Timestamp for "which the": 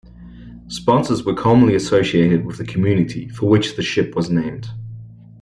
3.47-3.83